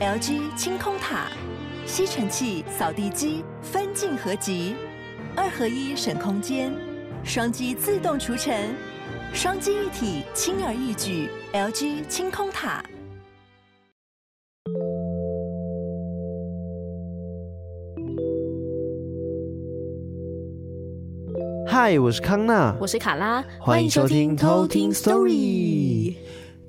[0.00, 1.26] LG 清空塔，
[1.84, 4.74] 吸尘器、扫地机分镜合集，
[5.36, 6.72] 二合一省空间，
[7.22, 8.74] 双击自动除尘，
[9.34, 11.28] 双击一体轻而易举。
[11.52, 12.82] LG 清空塔。
[21.66, 26.16] 嗨，我是康娜，我是卡拉，欢迎收听偷听 Story。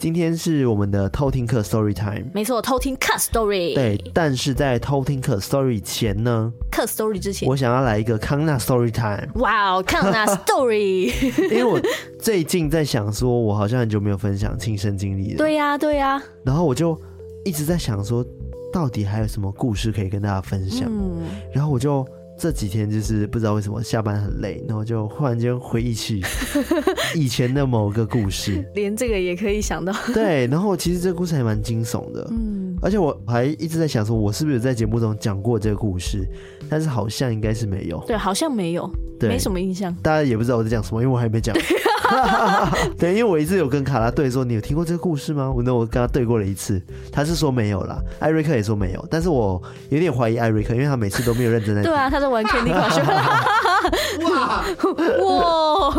[0.02, 3.76] 今天是我们的偷听课 Story Time，没错，偷听课 Story。
[3.76, 9.30] 对，但是在偷听课 Story 前呢，课 Story 之前，我想要来一个康纳 Story Time。
[9.36, 11.14] 哇哦，康纳 Story！
[11.52, 11.80] 因为我
[12.20, 15.38] 最近在想说，我好像很久没有分享亲身经历了。
[15.38, 16.24] 对呀、啊，对呀、啊。
[16.44, 17.00] 然后我就
[17.46, 18.26] 一直在想说，
[18.74, 20.90] 到底还有什么故事可以跟大家分享？
[20.90, 21.22] 嗯，
[21.54, 22.04] 然后我就。
[22.42, 26.24] 这几天就是不知道为什么下班很累，然后就忽然间回忆起
[27.16, 29.94] 以前的某个故事，连这个也可以想到。
[30.12, 36.28] 对，然后其实这个故事还蛮惊悚的，嗯，而且我还一直在想说，我是不是有在节目中讲过这个故事？
[36.68, 38.90] 但是好像应该是没有，对，好像没有，
[39.20, 39.96] 对，没什么印象。
[40.02, 41.56] 大家也不知道我在讲什么，因为我还没讲。
[42.98, 45.52] 对，因为我一直有跟卡拉对说，你有听过这个故事吗？
[45.52, 46.82] 我那我跟他对过了一次，
[47.12, 51.92] 他是说没有啦，艾瑞克也说没有，但是我有点怀疑艾瑞克，因为他每次都没有认真在听。
[51.92, 53.02] 对啊，他是玩 Candy Crush。
[54.30, 54.64] 哇
[55.26, 55.90] 哇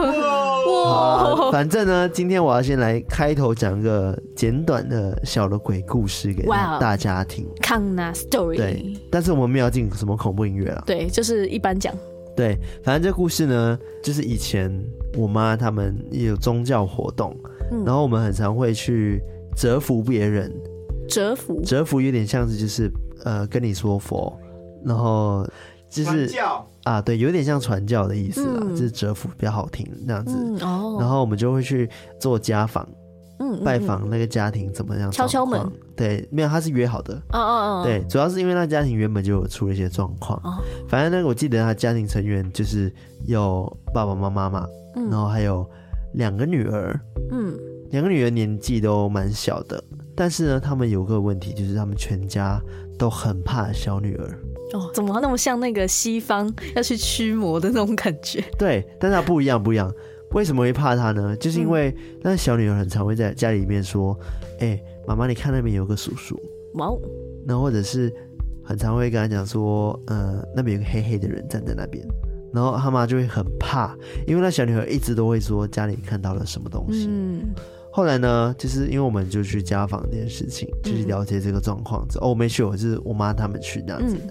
[0.83, 1.51] 哇！
[1.51, 6.45] 反正呢，今天我要先来开头讲一个简短的小的鬼故事给
[6.81, 7.47] 大家听。
[7.61, 8.57] 康纳 Story。
[8.57, 10.83] 对，但是我们没有进什么恐怖音乐了。
[10.87, 11.93] 对，就是一般讲。
[12.37, 14.73] 对，反正这故事呢，就是以前
[15.17, 17.37] 我妈他们也有宗教活动，
[17.71, 19.23] 嗯，然后我们很常会去
[19.57, 20.53] 折服别人。
[21.09, 22.91] 折服，折服有点像是就是
[23.25, 24.33] 呃跟你说佛，
[24.85, 25.47] 然后
[25.91, 30.57] 就是传教啊，对，有点像传教的意思啊，嗯，就是折服比较好听那样子，嗯。
[30.61, 32.89] 哦，然后我们就会去做家访。
[33.65, 35.11] 拜访那个家庭怎么样？
[35.11, 35.61] 敲敲门。
[35.97, 37.13] 对，没有，他是约好的。
[37.33, 37.83] 哦哦哦。
[37.85, 40.39] 对，主要是因为那家庭原本就有出了一些状况。
[40.45, 40.63] 哦。
[40.89, 42.91] 反正那个，我记得他家庭成员就是
[43.27, 45.69] 有爸爸妈妈嘛，嗯，然后还有
[46.15, 46.99] 两个女儿。
[47.31, 47.59] 嗯。
[47.91, 49.85] 两个女儿年纪都蛮小的，
[50.17, 52.59] 但是呢，他们有个问题，就是他们全家
[52.99, 54.27] 都很怕小女儿。
[54.73, 58.43] 哦，怎么那么像那个西方要去驱魔的那种感觉？
[58.59, 59.93] 对，但是它不一样，不一样。
[60.31, 61.37] 为什么会怕她呢？
[61.37, 64.19] 就是因为那小女儿很常会在家里面说
[64.59, 66.41] ：“哎、欸，妈妈，你看那边有个叔叔。”
[66.77, 66.99] 哇哦！
[67.47, 68.11] 然后或者是
[68.65, 72.03] 很常会跟他讲说：“呃，那边有个黑黑的人站在那边。”
[72.53, 73.97] 然后他妈就会很怕，
[74.27, 77.07] 因为那小女孩一直都会说家里看到了什么东西。
[77.09, 77.55] 嗯。
[77.91, 82.07] 后来呢，就是因为我们就去家访这件事情，就是了解这个状况。
[82.21, 84.31] 哦、我没去，我是我妈他们去那样子、嗯。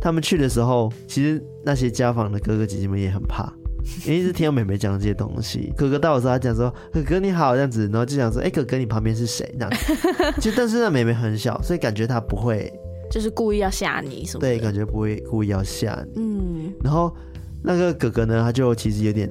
[0.00, 3.52] 他们去的时候，其实那些家访的哥哥姐姐们也很怕。
[4.06, 10.40] 因为一直听到妹妹讲这些东西，哥哥到的时候，他讲说：“哥哥你好，这样子。”然后就想说：“哎、欸，哥哥你旁边是谁？”这样子。
[10.40, 12.72] 就但是那妹妹很小，所以感觉她不会，
[13.10, 14.40] 就是故意要吓你什么？
[14.40, 16.22] 对，感觉不会故意要吓你。
[16.22, 16.72] 嗯。
[16.82, 17.14] 然后
[17.64, 19.28] 那个哥哥呢，他就其实有点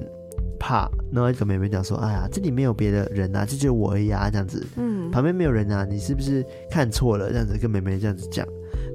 [0.58, 0.90] 怕。
[1.12, 4.66] 然后跟妹妹讲说：“哎呀，这里没有别的人啊，就只有我而已啊，这样子。
[4.76, 7.30] 嗯，旁边没有人啊，你是不是看错了？
[7.30, 8.44] 这样子跟妹妹这样子讲。”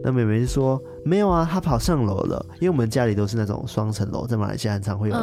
[0.03, 2.45] 那妹妹就说：“没有啊，他跑上楼了。
[2.55, 5.15] 因为我们家里都是那种双层楼，在马来西亚很常会有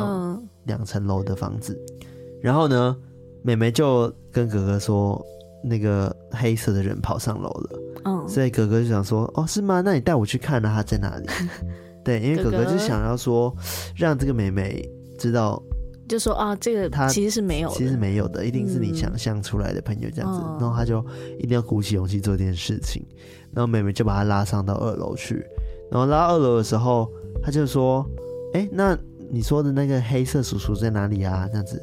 [0.65, 1.79] 两层楼的房子。
[2.01, 2.07] 嗯。
[2.43, 2.97] 然后呢，
[3.43, 5.23] 妹妹就跟哥哥说，
[5.63, 7.81] 那个黑色的人跑上楼了。
[8.05, 9.83] 嗯，所以哥哥就想说：哦，是吗？
[9.85, 11.27] 那你带我去看啊，他在哪里？
[12.07, 13.53] 对，因为哥哥就想要说，
[13.97, 15.61] 让这个妹妹知道。”
[16.09, 20.41] 就说啊，这个他其实是没有，其实是没有的，一定是你想象出来的朋友这样子。
[20.41, 21.05] 嗯、然后他就
[21.37, 23.05] 一定要鼓起勇气做这件事情。
[23.53, 25.45] 然后妹妹就把他拉上到二楼去。
[25.91, 27.11] 然后拉二楼的时候，
[27.43, 28.09] 他就说
[28.55, 28.97] ：“哎，那
[29.29, 31.83] 你说的那个黑色叔叔在哪里啊？”这样子，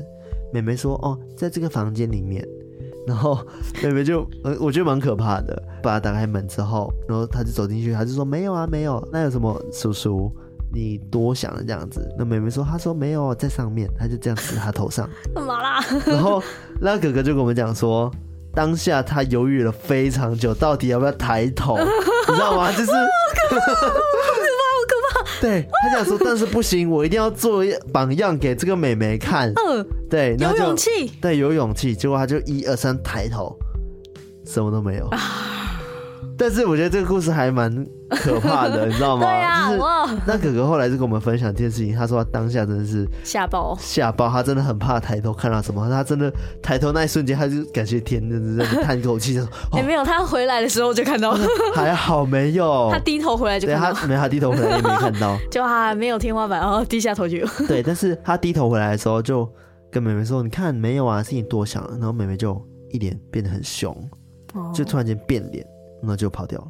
[0.54, 2.48] 妹妹说：“哦，在这个房间里面。”
[3.08, 3.38] 然后
[3.82, 5.62] 妹妹就呃，我觉得蛮可怕的。
[5.82, 9.06] 把他打开门之后，然后他就走进去，他就说：“没有啊，没有。
[9.12, 10.32] 那有什么叔叔？”
[10.74, 16.42] 你多想了这样子，那妹妹说：“她说没有在上面，她就这样指她头上， 干嘛啦？” 然后
[16.82, 18.10] 那哥哥就跟我们讲说，
[18.56, 22.72] 当下他犹豫了非常久，到底要不要抬头，你知道吗？
[22.72, 22.98] 就是 好
[23.50, 23.94] 可怕，好可
[24.58, 25.26] 怕，好可怕。
[25.44, 29.52] 对，他想说，但是不行，我一定要做榜样给这个美眉看。
[29.56, 31.94] 嗯，对，有勇气，对，有勇气。
[31.94, 33.54] 结果他就一二三抬头，
[34.46, 35.10] 什么都没有。
[36.38, 37.72] 但是我觉得这个故事还蛮
[38.10, 39.24] 可怕的， 你知道吗？
[39.24, 46.32] 对啊，就是那哥哥后来就跟我们分享这件事情，他说他当下真的是吓爆，吓爆，他真的很怕抬头看到什么，他真的
[46.62, 51.46] 抬头那一瞬间，他就感谢天，真的在叹一口气，说：“哎、欸，没有，他回来的时候就看到了，
[51.76, 57.48] 还好没有，他低头回来就看到，对他没，他低头回来也没看到， 就他没有天花板，然后低下头就有。
[57.68, 59.48] 对，但是他低头回来的时候，就
[59.92, 62.60] 跟妹妹说：“你看没有啊，是你多想了。”然后妹妹就
[62.90, 63.96] 一脸变得很凶，
[64.74, 65.66] 就突然间变脸。
[66.04, 66.68] 那就跑掉了，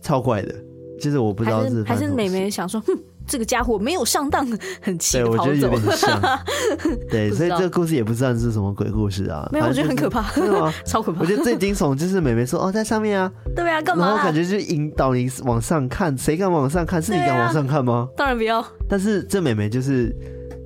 [0.00, 0.54] 超怪的，
[1.00, 2.92] 就是我不知道是还是，还是妹妹想说，哼。
[3.26, 4.46] 这个家伙没有上当，
[4.82, 5.44] 很气的跑走。
[5.44, 6.20] 对，我觉得有点像。
[7.10, 9.48] 对，所以这个故事也不算是什么鬼故事啊。
[9.50, 10.22] 没有，我觉得很可怕。
[10.32, 10.70] 是吗？
[10.84, 11.22] 超可怕。
[11.22, 14.08] 我觉得最惊悚就是美美说：“哦，在上面啊。”对啊，干嘛？
[14.08, 17.00] 然后感觉就引导你往上看，谁敢往上看？
[17.00, 18.06] 是你敢往上看吗？
[18.14, 18.62] 当然不要。
[18.86, 20.14] 但是这美美就是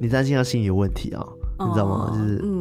[0.00, 1.25] 你担心她心理有问题啊，
[1.61, 2.11] 你知道吗？
[2.12, 2.57] 就是嗯。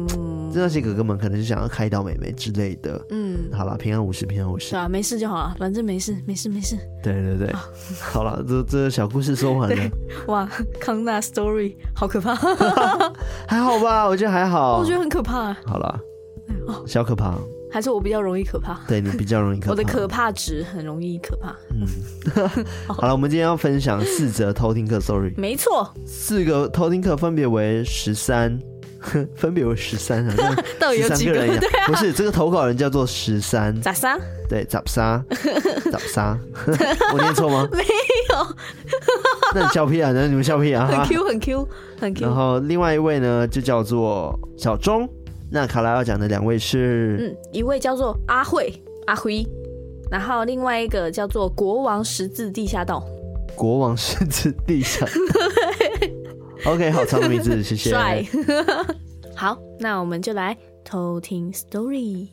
[0.52, 3.00] 这那些哥哥们可能是想要开导妹妹之类的。
[3.10, 4.70] 嗯，好了，平安无事，平安无事。
[4.70, 6.76] 对啊，没事就好了，反正没事，没事，没事。
[7.02, 7.52] 对对对，
[8.00, 9.90] 好了，这这小故事说完了。
[10.26, 10.48] 哇，
[10.80, 12.34] 康纳 story 好可怕。
[13.46, 14.78] 还好吧，我觉得还好。
[14.78, 15.52] 我觉得很可怕。
[15.64, 16.00] 好了，
[16.86, 17.34] 小可怕。
[17.70, 18.80] 还是我比较容易可怕？
[18.88, 19.70] 对，你比较容易可怕。
[19.72, 21.54] 我的可怕值很容易可怕。
[21.70, 21.86] 嗯。
[22.86, 25.34] 好了，我们今天要分享四则偷听课 story。
[25.36, 28.58] 没错，四个偷听课分别为十三。
[29.36, 30.56] 分别为十三， 好像
[30.94, 31.60] 十三个人。
[31.86, 33.78] 不是，这个投稿人叫做十三。
[33.80, 34.18] 咋沙？
[34.48, 35.22] 对，咋沙？
[35.90, 36.38] 咋沙？
[37.12, 37.68] 我念错吗？
[37.72, 38.56] 没有。
[39.54, 40.12] 那你笑屁啊？
[40.12, 40.86] 那你们笑屁啊？
[40.86, 41.68] 很 Q，很 Q，
[42.00, 42.26] 很 Q。
[42.26, 45.08] 然后另外一位呢，就叫做小钟。
[45.50, 48.70] 那卡拉要讲的两位是，嗯，一位叫做阿慧，
[49.06, 49.46] 阿辉，
[50.10, 53.02] 然后另外一个叫做国王十字地下道。
[53.56, 55.06] 国王十字地下。
[56.64, 57.90] OK，好长的名字，谢谢。
[57.90, 58.24] 帅，
[59.36, 62.28] 好，那我们就来偷听 story。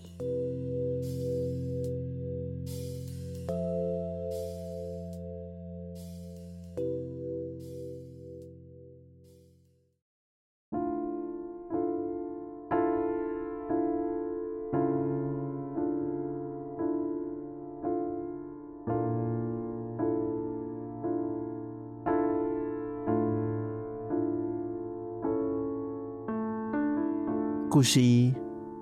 [27.76, 28.34] 故事一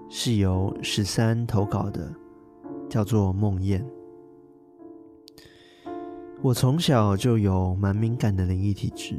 [0.08, 2.14] 是由十三投稿的，
[2.88, 3.84] 叫做梦魇。
[6.44, 9.16] 我从小就有蛮敏感的灵异体质，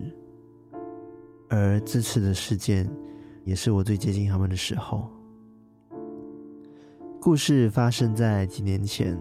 [1.49, 2.89] 而这次的事件
[3.45, 5.11] 也是我最接近他们的时候。
[7.21, 9.19] 故事发生在几年前，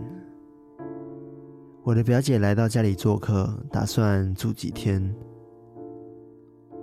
[1.82, 5.02] 我的表姐来到家里做客，打算住几天。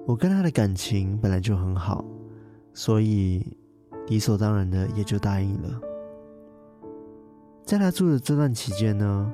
[0.08, 2.04] 我跟她的感情本来就很好，
[2.74, 3.46] 所以。
[4.10, 5.80] 理所当然的也就答应了。
[7.64, 9.32] 在他住的这段期间呢，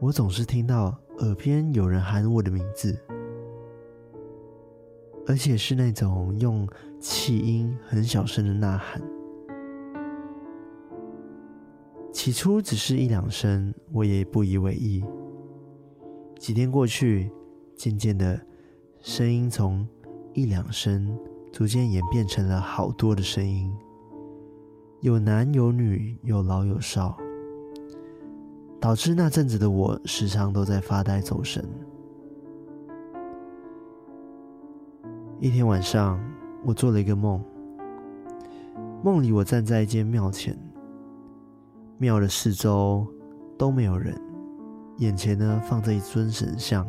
[0.00, 2.98] 我总是听到耳边有人喊我的名字，
[5.24, 6.68] 而且是那种用
[6.98, 9.00] 气音很小声的呐喊。
[12.12, 15.04] 起初只是一两声，我也不以为意。
[16.40, 17.30] 几天过去，
[17.76, 18.40] 渐渐的，
[19.00, 19.86] 声音从
[20.32, 21.16] 一两声。
[21.54, 23.72] 逐渐演变成了好多的声音，
[25.02, 27.16] 有男有女，有老有少，
[28.80, 31.64] 导致那阵子的我时常都在发呆走神。
[35.38, 36.20] 一天晚上，
[36.64, 37.40] 我做了一个梦，
[39.04, 40.58] 梦里我站在一间庙前，
[41.98, 43.06] 庙的四周
[43.56, 44.20] 都没有人，
[44.96, 46.84] 眼前呢放着一尊神像。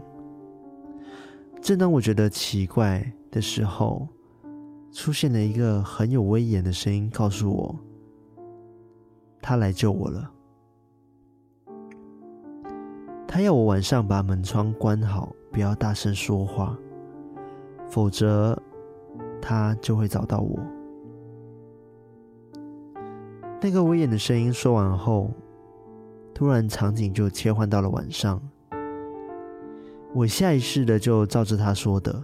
[1.62, 4.08] 正当我觉得奇怪的时候，
[4.96, 7.76] 出现了一个很有威严的声音，告诉我，
[9.42, 10.32] 他来救我了。
[13.28, 16.80] 他要我晚上把门窗关好，不要大声说话，
[17.90, 18.58] 否则
[19.42, 20.58] 他就会找到我。
[23.62, 25.30] 那个威严的声音说完后，
[26.34, 28.42] 突然场景就切换到了晚上。
[30.14, 32.24] 我下意识的就照着他说的。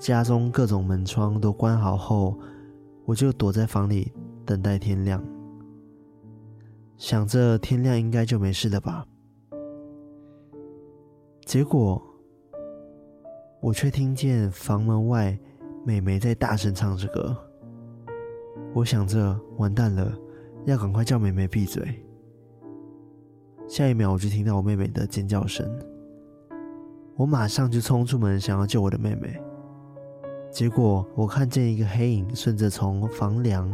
[0.00, 2.34] 家中各种门窗都关好后，
[3.04, 4.10] 我就躲在房里
[4.46, 5.22] 等待天亮，
[6.96, 9.06] 想着天亮应该就没事了吧。
[11.44, 12.02] 结果，
[13.60, 15.38] 我却听见房门外
[15.84, 17.36] 妹妹在大声唱着歌。
[18.72, 20.10] 我想着完蛋了，
[20.64, 22.02] 要赶快叫妹妹闭嘴。
[23.68, 25.70] 下一秒，我就听到我妹妹的尖叫声，
[27.16, 29.38] 我马上就冲出门想要救我的妹妹。
[30.50, 33.72] 结果我看见一个黑影顺着从房梁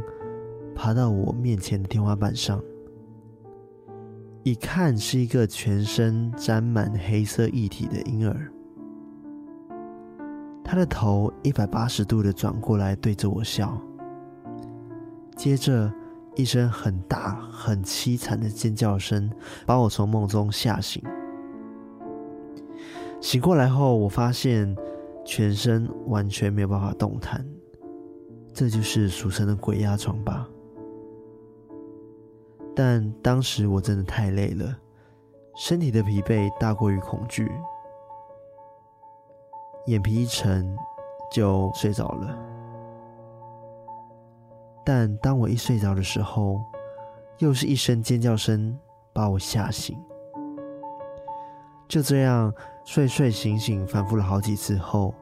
[0.75, 2.62] 爬到我面前的天花板上，
[4.42, 8.52] 一看是一个全身沾满黑色液体的婴儿，
[10.62, 13.80] 他的头一百八十度的转过来对着我笑，
[15.35, 15.90] 接着
[16.35, 19.33] 一声很大很凄惨的尖叫声
[19.64, 21.02] 把我从梦中吓醒。
[23.18, 24.76] 醒过来后，我发现。
[25.26, 27.45] 全身完全没有办法动弹，
[28.54, 30.49] 这就是俗称的鬼压床吧。
[32.76, 34.78] 但当时我真的太累了，
[35.56, 37.50] 身体的疲惫大过于恐惧，
[39.87, 40.76] 眼皮一沉
[41.33, 42.38] 就睡着了。
[44.85, 46.61] 但当我一睡着的时候，
[47.38, 48.78] 又是一声尖叫声
[49.12, 49.99] 把我吓醒。
[51.88, 52.52] 就这样
[52.84, 55.14] 睡睡醒醒，反复了好几次后，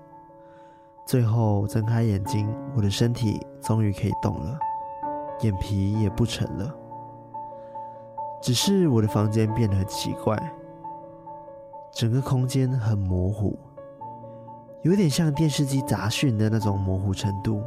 [1.07, 4.59] 最后睁开眼睛，我的身体终于可以动了，
[5.41, 6.75] 眼皮也不沉了。
[8.41, 10.39] 只是我的房间变得很奇怪，
[11.93, 13.59] 整个空间很模糊，
[14.83, 17.63] 有点像电视机杂讯的那种模糊程度。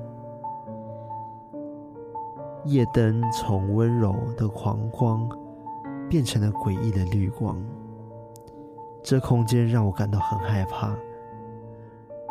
[2.66, 5.30] 夜灯从温柔的黄光
[6.10, 7.58] 变成了诡异的绿光，
[9.10, 10.94] 这空间让我感到很害怕。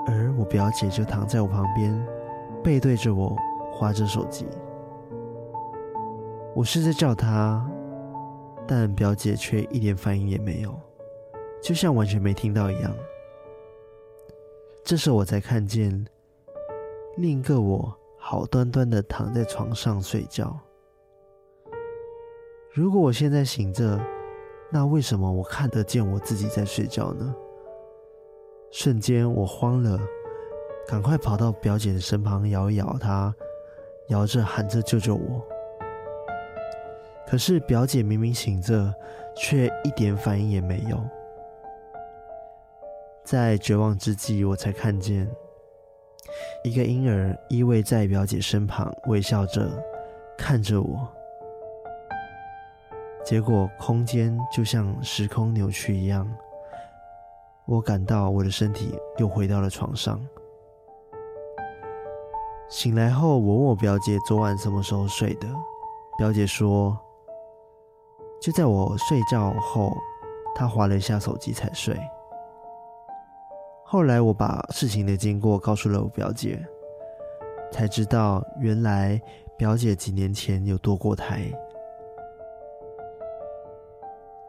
[0.07, 2.07] 而我表姐就躺在我旁边，
[2.63, 3.35] 背对着我，
[3.73, 4.47] 滑着手机。
[6.55, 7.67] 我试着叫她。
[8.69, 10.79] 但表姐却一点反应也没有，
[11.63, 12.93] 就像完全没听到一样。
[14.85, 16.05] 这时我才看见
[17.17, 20.59] 另一个我好端端的躺在床上睡觉。
[22.73, 24.01] 如果我现在醒着，
[24.71, 27.35] 那为什么我看得见我自己在睡觉呢？
[28.73, 29.99] 瞬间我慌了，
[30.87, 33.35] 赶快跑到表姐的身旁，摇一摇她，
[34.09, 35.41] 摇着喊着救救我。
[37.29, 38.93] 可是表姐明明醒着，
[39.37, 41.01] 却一点反应也没有。
[43.25, 45.29] 在绝望之际，我才看见
[46.65, 49.71] 一个婴儿依偎在表姐身旁，微笑着
[50.37, 51.09] 看着我。
[53.27, 56.33] 结果空间就像时空扭曲一样，
[57.65, 60.25] 我感到我的身体又回到了床上。
[62.69, 65.49] 醒来后，我问我表姐昨晚什么时候睡的，
[66.17, 66.97] 表姐说。
[68.41, 69.97] 就在我睡觉后，
[70.55, 71.99] 她划了一下手机才睡。
[73.85, 76.65] 后来我把事情的经过告诉了我表姐，
[77.73, 79.21] 才知道原来
[79.57, 81.51] 表姐几年前有堕过胎。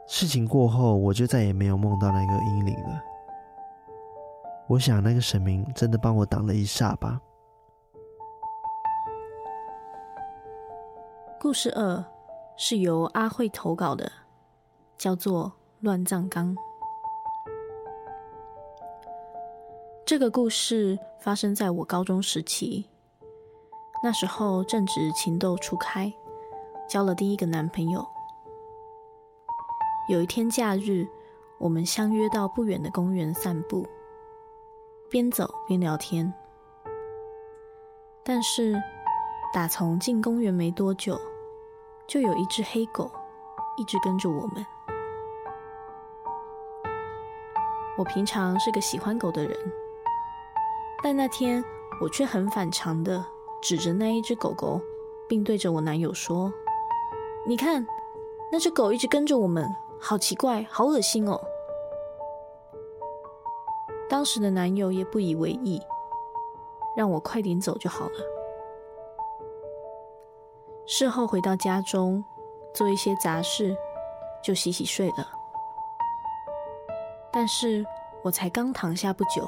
[0.08, 3.02] 事情过后，我就再也没有梦到那个阴灵了。
[4.68, 7.22] 我想那个神明真的帮我挡了一煞吧。
[11.40, 12.04] 故事二。
[12.60, 14.12] 是由阿慧投稿的，
[14.98, 15.46] 叫做
[15.82, 16.56] 《乱葬岗》。
[20.04, 22.90] 这个故事发生在我高中时期，
[24.02, 26.12] 那时候正值情窦初开，
[26.90, 28.04] 交了第一个男朋友。
[30.08, 31.06] 有一天假日，
[31.58, 33.86] 我们相约到不远的公园散步，
[35.10, 36.34] 边走边聊天。
[38.24, 38.82] 但是，
[39.54, 41.20] 打从进公园没多久，
[42.08, 43.12] 就有一只黑狗
[43.76, 44.66] 一直跟着我们。
[47.98, 49.58] 我平常是个喜欢狗的人，
[51.04, 51.62] 但那天
[52.00, 53.26] 我却很反常的
[53.62, 54.80] 指着那一只狗狗，
[55.28, 56.50] 并对着我男友说
[57.46, 57.86] ：“你看，
[58.50, 61.42] 那只狗一直跟着我们，好奇怪，好恶心哦。”
[64.10, 65.82] 当时的男友也不以为意，
[66.96, 68.13] 让我快点走就好了。
[70.86, 72.24] 事后回到家中，
[72.74, 73.75] 做一些杂事，
[74.42, 75.27] 就洗洗睡了。
[77.30, 77.86] 但是
[78.24, 79.46] 我才刚躺下不久，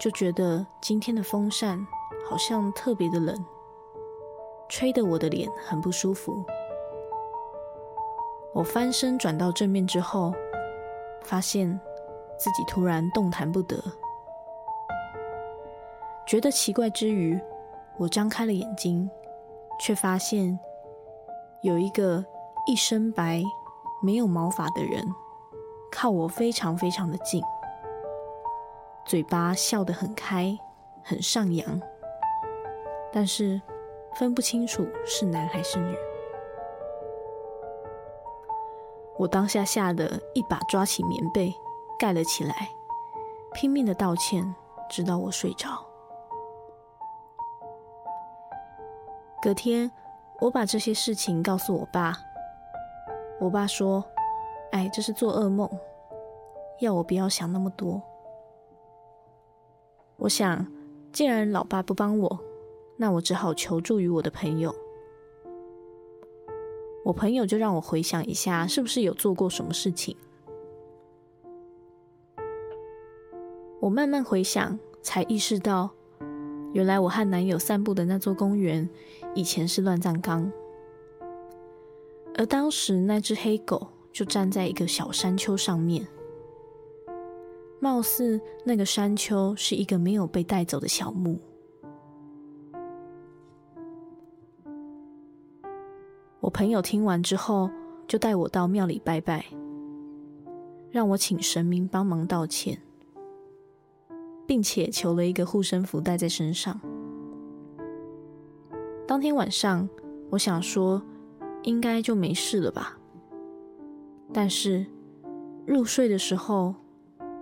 [0.00, 1.86] 就觉得今天的风扇
[2.26, 3.44] 好像特别的冷，
[4.70, 6.42] 吹得我的脸很不舒服。
[8.58, 10.34] 我翻身转到正面之后，
[11.22, 11.78] 发现
[12.36, 13.80] 自己突然动弹不得，
[16.26, 17.40] 觉得奇怪之余，
[17.98, 19.08] 我张开了眼睛。
[19.80, 20.58] 却发现
[21.60, 22.24] 有一个
[22.66, 23.40] 一身白、
[24.02, 25.04] 没有毛发的人，
[25.88, 27.40] 靠我非常非常的近，
[29.06, 30.58] 嘴巴笑得很开、
[31.04, 31.80] 很上扬，
[33.12, 33.62] 但是
[34.16, 35.96] 分不清楚是男还是女。
[39.18, 41.52] 我当下吓得一把抓起棉被
[41.98, 42.70] 盖了起来，
[43.52, 44.54] 拼命的道歉，
[44.88, 45.84] 直到我睡着。
[49.42, 49.90] 隔天，
[50.40, 52.16] 我把这些事情告诉我爸。
[53.40, 54.04] 我爸说
[54.72, 55.68] ：“哎，这是做噩梦，
[56.80, 58.00] 要我不要想那么多。”
[60.18, 60.66] 我想，
[61.12, 62.38] 既然老爸不帮我，
[62.96, 64.74] 那我只好求助于我的朋友。
[67.08, 70.14] 我朋友就让我回想一下，是不是有做过什么事情。
[73.80, 75.88] 我慢慢回想，才意识到。
[76.74, 78.86] 原来我和男友散步的那座公园，
[79.34, 80.52] 以前是乱葬岗，
[82.34, 86.06] 而当时那只黑狗就站在一个小山丘上面，
[87.80, 91.40] 貌似那个山丘是一个没有被带走的小墓。
[96.48, 97.68] 我朋友听完之后，
[98.06, 99.44] 就带我到庙里拜拜，
[100.90, 102.80] 让我请神明帮忙道歉，
[104.46, 106.80] 并且求了一个护身符带在身上。
[109.06, 109.86] 当天晚上，
[110.30, 111.02] 我想说
[111.64, 112.98] 应该就没事了吧，
[114.32, 114.86] 但是
[115.66, 116.74] 入睡的时候，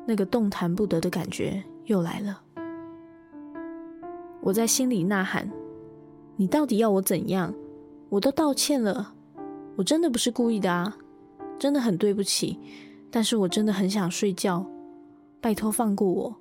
[0.04, 2.42] 那个动弹不得的感觉又来了。
[4.40, 5.48] 我在心里呐喊
[6.34, 7.54] ：“你到底要我怎样？”
[8.08, 9.14] 我都道歉了，
[9.76, 10.96] 我真的不是故意的啊，
[11.58, 12.58] 真的很对不起，
[13.10, 14.64] 但是我真的很想睡觉，
[15.40, 16.34] 拜托放过我。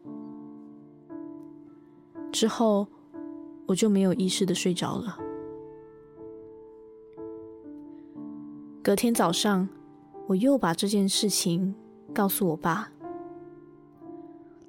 [2.31, 2.87] 之后
[3.65, 5.17] 我就没有意识的睡着了。
[8.83, 9.67] 隔天早上，
[10.27, 11.73] 我又把这件事情
[12.13, 12.91] 告诉我爸，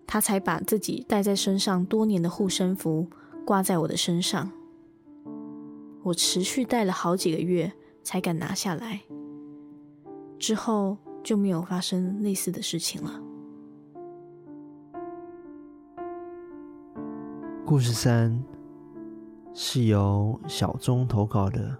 [0.06, 3.08] 他才把自己带在身上多年的护身符
[3.44, 4.50] 挂在我的身上。
[6.06, 7.72] 我持续戴了好几个月
[8.04, 9.00] 才敢拿下来，
[10.38, 13.20] 之后就没有发生类似的事情了。
[17.64, 18.40] 故事三
[19.52, 21.76] 是由小钟投稿的，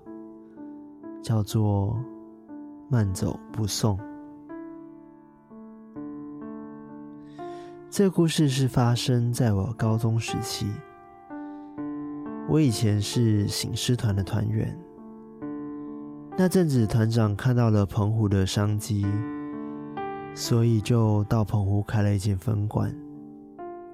[1.22, 1.96] 叫做
[2.90, 3.96] 《慢走不送》。
[7.88, 10.66] 这故事是发生在我高中时期。
[12.48, 14.78] 我以前是醒狮团的团员，
[16.38, 19.04] 那阵子团长看到了澎湖的商机，
[20.32, 22.94] 所以就到澎湖开了一间分馆。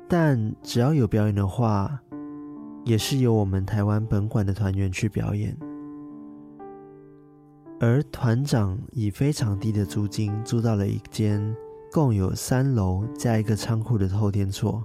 [0.06, 1.98] 但只要有表演的话，
[2.84, 5.56] 也是由我们台湾本馆的团员去表演。
[7.80, 11.56] 而团长以非常低的租金租到了一间
[11.90, 14.84] 共有三楼加一个仓库的透天厝。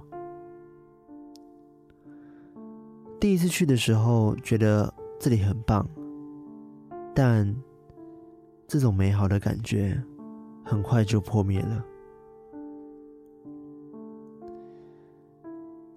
[3.20, 5.84] 第一次去的时候，觉得这里很棒，
[7.12, 7.52] 但
[8.68, 10.00] 这种美好的感觉
[10.64, 11.84] 很快就破灭了。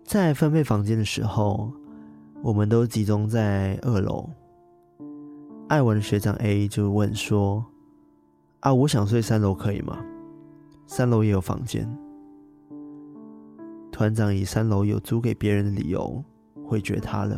[0.04, 1.72] 在分配房间的时候，
[2.42, 4.28] 我们都集中在二楼。
[5.68, 7.64] 爱玩的学长 A 就问说
[8.62, 10.04] ：“啊，我想睡三楼，可以吗？
[10.88, 11.88] 三楼也有房间。”
[13.92, 16.24] 团长以三楼有租给别人的理由。
[16.72, 17.38] 回绝他了。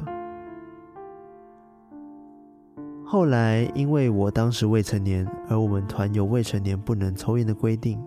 [3.04, 8.00] 后来，因为我当时未成年，而我们团有未成年不能抽烟的规定，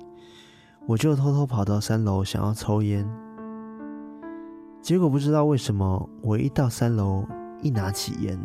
[0.86, 3.04] 我就偷偷跑到三楼想要抽烟。
[4.80, 7.24] 结果不知道为什么，我一到三楼，
[7.60, 8.38] 一拿起烟，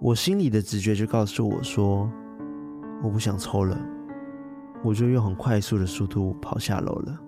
[0.00, 2.10] 我心里的直觉就告诉我说，
[3.04, 3.78] 我不想抽了，
[4.82, 7.20] 我就用很快速的速度跑下楼了。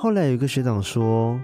[0.00, 1.36] 后来有一个学长说，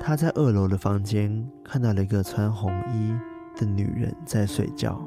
[0.00, 3.14] 他在二楼的房间看到了一个穿红衣
[3.54, 4.98] 的女人在睡觉，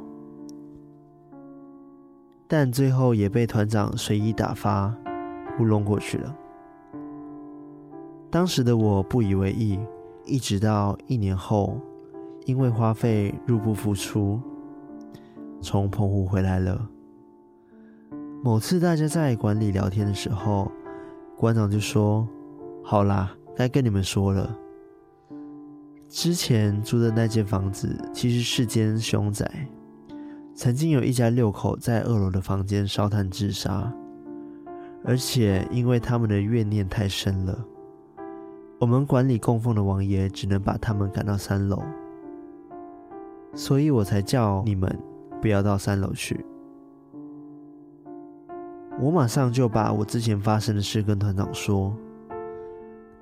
[2.48, 4.96] 但最后也被团长随意打发
[5.58, 6.36] 糊弄过去了。
[8.30, 9.80] 当时的我不以为意，
[10.24, 11.76] 一直到一年后，
[12.46, 14.40] 因为花费入不敷出，
[15.62, 16.88] 从澎湖回来了。
[18.44, 20.72] 某次大家在馆里聊天的时候，
[21.36, 22.28] 馆长就说。
[22.86, 24.56] 好啦，该跟你们说了。
[26.10, 29.50] 之前租的那间房子其实是间凶宅，
[30.54, 33.92] 曾经有一家六口在二楼的房间烧炭自杀，
[35.04, 37.66] 而且因为他们的怨念太深了，
[38.80, 41.82] 我们管理供奉的王爷只能把他们赶到三楼，
[43.56, 44.94] 所以我才叫你们
[45.42, 46.46] 不要到三楼去。
[49.00, 51.96] 我马上就把我之前发生的事跟团长说。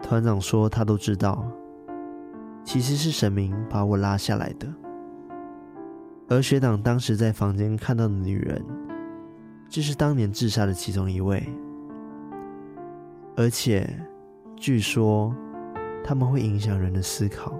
[0.02, 1.46] 团长说他都知道，
[2.66, 4.68] 其实是神明把我拉下来的。
[6.28, 8.62] 而学长当时在房间看到的女人，
[9.70, 11.42] 就是当年自杀的其中一位。
[13.38, 13.90] 而且，
[14.58, 15.34] 据说
[16.04, 17.54] 他们会影响人的思考。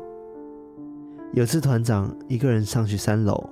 [1.32, 3.50] 有次团长一个人上去三楼，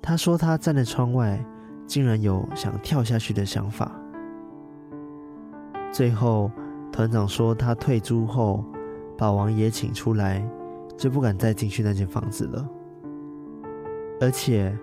[0.00, 1.44] 他说他站在窗外，
[1.86, 3.90] 竟然有想跳下去的想法。
[5.90, 6.48] 最后。
[6.92, 8.62] 团长说，他退租后
[9.16, 10.46] 把王爷请出来，
[10.96, 12.68] 就不敢再进去那间房子了。
[14.20, 14.76] 而且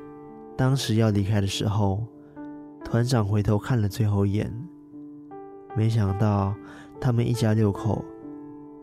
[0.58, 2.04] 当时要离开的时候，
[2.84, 4.52] 团长回头看了最后一眼，
[5.78, 6.54] 没想到
[7.00, 8.04] 他们一家六口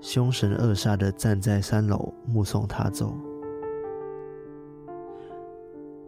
[0.01, 3.13] 凶神恶煞的站在三楼目送他走。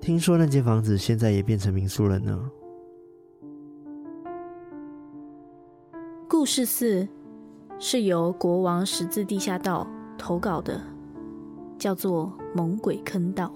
[0.00, 2.50] 听说那间房子现在也变成民宿了呢。
[6.30, 7.08] 故事四
[7.78, 9.86] 是由国王十字地下道
[10.18, 10.78] 投稿的，
[11.78, 13.50] 叫做《猛鬼坑道》。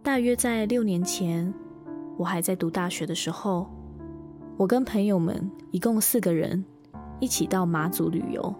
[0.00, 1.52] 大约在六年前，
[2.16, 3.68] 我还在读大学的时候，
[4.56, 6.64] 我跟朋友们一共四个人
[7.18, 8.54] 一起到马祖旅游。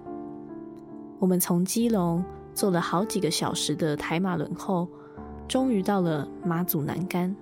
[1.21, 4.89] 我们从基隆坐了好几个小时的台马轮后，
[5.47, 7.33] 终于到了马祖南竿，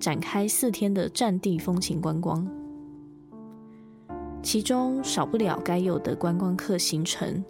[0.00, 2.48] 展开四天的战地风情观光。
[4.42, 7.42] 其中少不了该有的观光客行程，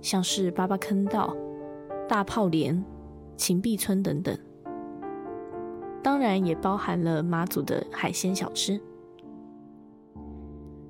[0.00, 1.36] 像是八八坑道、
[2.08, 2.82] 大炮连、
[3.36, 4.36] 秦壁村等等。
[6.02, 8.80] 当然也包含了马祖的海鲜小吃。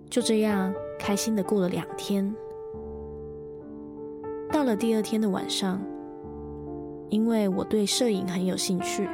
[0.08, 2.32] 就这样开心的过了两天。
[4.52, 5.82] 到了第二天的晚上，
[7.10, 9.08] 因为我对摄影很有兴趣，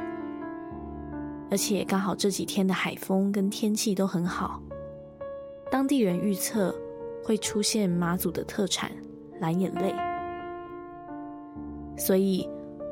[1.49, 4.61] 而且刚好这几天的海风跟天气都很好，
[5.71, 6.75] 当地人预测
[7.23, 8.91] 会出现马祖的特产
[9.39, 9.95] 蓝眼泪，
[11.97, 12.47] 所以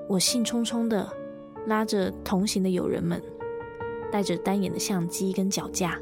[0.08, 1.08] 我兴冲冲的。
[1.68, 3.22] 拉着同行的友人们，
[4.10, 6.00] 带着单眼的相机跟脚架，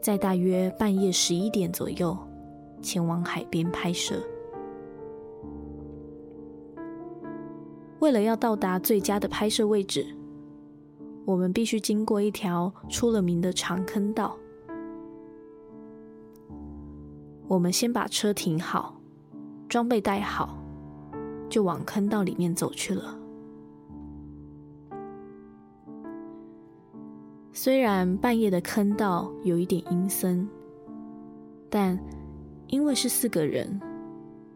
[0.00, 2.16] 在大约半夜十一点左右，
[2.82, 4.22] 前往海边拍摄。
[7.98, 10.06] 为了要到达最佳的拍摄位置，
[11.24, 14.36] 我们必须经过一条出了名的长坑道。
[17.48, 19.00] 我们先把车停好，
[19.68, 20.58] 装备带好，
[21.48, 23.16] 就往坑道里面走去了。
[27.52, 30.46] 虽然半夜的坑道有一点阴森，
[31.70, 31.98] 但
[32.66, 33.80] 因为是四个人，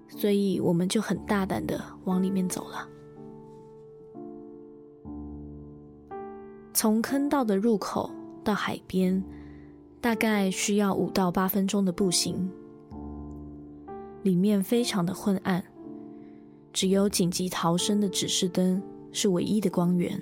[0.09, 2.88] 所以我们就很大胆的往里面走了。
[6.74, 8.11] 从坑道的入口
[8.42, 9.22] 到海边，
[10.00, 12.50] 大概需要五到八分钟的步行。
[14.22, 15.64] 里面非常的昏暗，
[16.72, 20.20] 只有紧急逃生的指示灯是唯一的光源。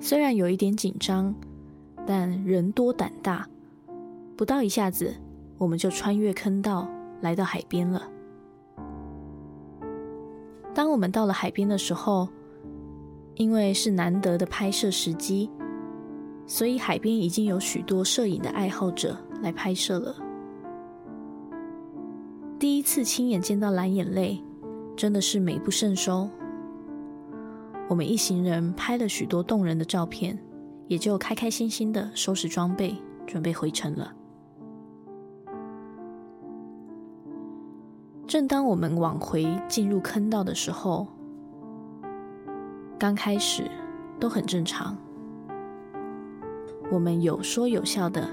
[0.00, 1.34] 虽然有一点紧张，
[2.06, 3.46] 但人多胆大，
[4.36, 5.14] 不到一下子，
[5.58, 6.88] 我们就穿越坑道
[7.20, 8.08] 来到海边了。
[10.74, 12.28] 当我们到了海边的时候，
[13.34, 15.50] 因为是难得的拍摄时机，
[16.46, 20.16] 所以海边已经有许多摄影的爱好者来拍摄了。
[22.58, 24.42] 第一次亲眼见到蓝眼泪，
[24.96, 26.28] 真的是美不胜收。
[27.88, 30.36] 我们一行人拍了许多动人的照片，
[30.88, 32.96] 也就开开心心的收拾装备，
[33.28, 34.12] 准备回程了。
[38.26, 41.06] 正当我们往回进入坑道的时候，
[42.98, 43.70] 刚开始
[44.18, 44.96] 都很正常，
[46.90, 48.28] 我们有说有笑的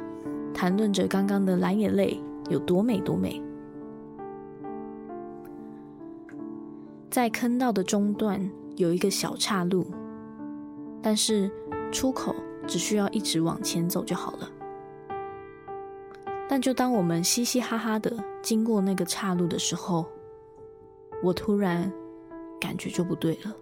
[0.51, 3.39] 谈论着刚刚的蓝眼泪有多美多美。
[7.09, 9.85] 在坑道的中段，有一个小岔路，
[11.01, 11.49] 但是
[11.91, 12.35] 出口
[12.67, 14.51] 只需要一直往前走就好了。
[16.47, 20.05] 但就当我们嘻嘻哈哈的经过那个岔路的时候，
[21.23, 21.91] 我突然
[22.59, 23.55] 感觉就不对了。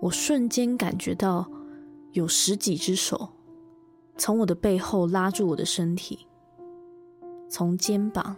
[0.00, 1.50] 我瞬间感觉到
[2.12, 3.30] 有十几只手
[4.18, 6.26] 从我的背后拉住我的身体，
[7.48, 8.36] 从肩膀、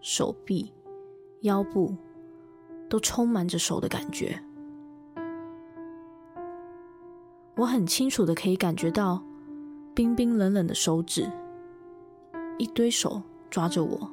[0.00, 0.73] 手臂、
[1.44, 1.94] 腰部。
[2.86, 4.38] 都充满着手的感觉，
[7.56, 9.20] 我很清楚的可以感觉到
[9.94, 11.28] 冰冰冷冷的手指，
[12.56, 14.08] 一堆手抓着我，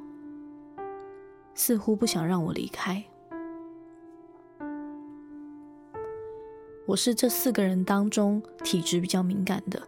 [1.54, 3.04] 似乎不想让我离开。
[6.86, 9.80] 我是这四个人当中体质比较敏感的，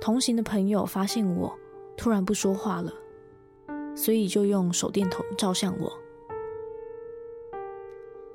[0.00, 1.54] 同行的朋友发现我
[1.94, 2.90] 突然不说话了，
[3.98, 5.92] 所以就用手电筒照向我。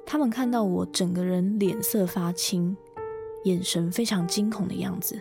[0.05, 2.75] 他们看到我整个人脸色发青，
[3.45, 5.17] 眼神非常惊恐的样子，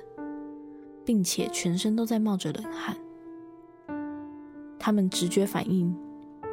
[1.04, 2.96] 并且全身都在冒着冷汗。
[4.80, 5.96] 他们直觉反应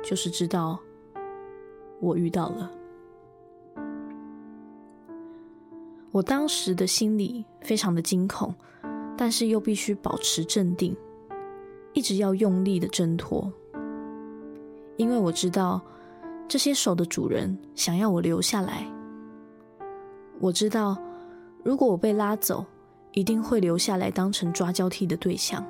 [0.03, 0.79] 就是知道
[1.99, 2.71] 我遇到了。
[6.11, 8.53] 我当时的心里非常的惊恐，
[9.17, 10.95] 但是又必须保持镇定，
[11.93, 13.51] 一直要用力的挣脱，
[14.99, 15.81] 因为我知道。
[16.51, 18.83] 这些手的主人想要我留下来。
[20.39, 20.97] 我知道，
[21.63, 22.65] 如果我被拉走，
[23.11, 25.63] 一定会留下来当成抓交替的对象。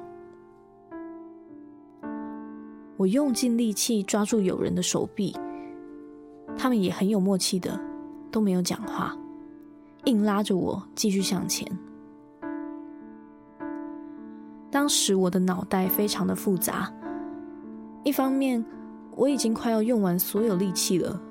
[2.96, 5.36] 我用尽力气抓住友人的手臂，
[6.58, 7.78] 他们也很有默契的
[8.32, 9.14] 都没有讲话，
[10.06, 11.70] 硬拉着我继续向前。
[14.72, 16.90] 当时我的脑袋非常的复杂，
[18.06, 18.64] 一方面
[19.20, 21.22] 我已经快要用完所有力气了，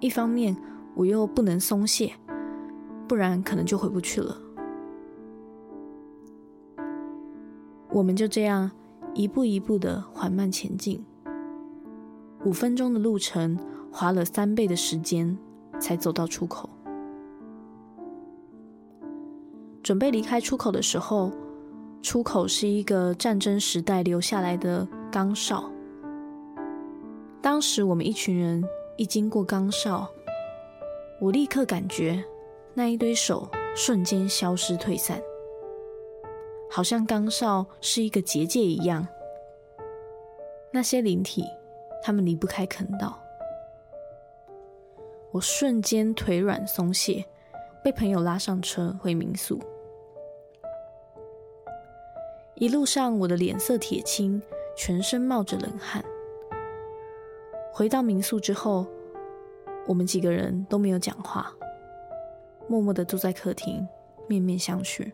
[0.00, 0.56] 一方面
[0.94, 2.10] 我又不能松懈，
[3.06, 4.34] 不然可能就回不去了。
[7.90, 8.70] 我们就这样。
[9.12, 11.04] 一步一步的缓慢前进，
[12.44, 13.58] 五分钟的路程
[13.90, 15.36] 花了三倍的时间
[15.80, 16.70] 才走到出口。
[19.82, 21.32] 准备离开出口的时候，
[22.00, 25.68] 出口是一个战争时代留下来的岗哨。
[27.42, 28.62] 当时我们一群人
[28.96, 30.06] 一经过岗哨，
[31.18, 32.22] 我立刻感觉
[32.74, 35.20] 那一堆手瞬间消失退散。
[36.70, 39.08] 好像岗哨是一个结界一样，
[40.70, 41.44] 那些灵体，
[42.02, 43.18] 他们离不开坑道。
[45.32, 47.24] 我瞬间腿软松懈，
[47.82, 49.58] 被朋友拉上车回民宿。
[52.54, 54.42] 一路上，我的脸色铁青，
[54.76, 56.04] 全身冒着冷汗。
[57.72, 58.86] 回到民宿之后，
[59.86, 61.52] 我们几个人都没有讲话，
[62.68, 63.86] 默默的坐在客厅，
[64.28, 65.10] 面面相觑。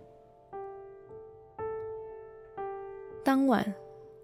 [3.23, 3.75] 当晚，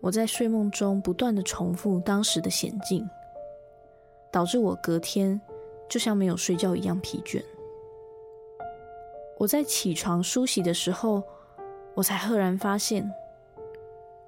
[0.01, 3.09] 我在睡梦中不断的重复当时的险境，
[4.31, 5.41] 导致我隔天
[5.89, 7.43] 就像没有睡觉一样疲倦。
[9.39, 11.23] 我在起床梳洗的时候，
[11.95, 13.13] 我才赫然发现，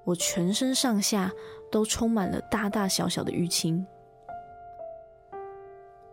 [0.03, 1.31] 我全身上下
[1.71, 3.85] 都充满了大大小小的淤青。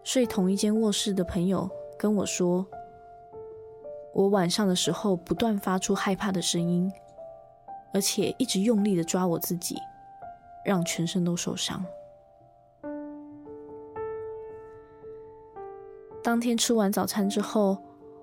[0.04, 2.66] 睡同一间卧室的朋友跟我说，
[4.12, 6.92] 我晚上的时候不断发出害怕的声音。
[7.94, 9.76] 而且一直用力的抓我自己，
[10.64, 11.84] 让全身都受伤。
[16.22, 17.76] 当天吃完早餐之后，